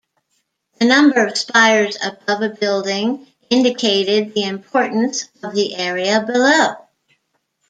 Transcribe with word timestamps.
The 0.79 0.85
number 0.85 1.23
of 1.27 1.37
spires 1.37 1.95
above 2.03 2.41
a 2.41 2.49
building 2.49 3.27
indicated 3.51 4.33
the 4.33 4.45
importance 4.45 5.27
of 5.43 5.53
the 5.53 5.75
area 5.75 6.19
below. 6.25 6.73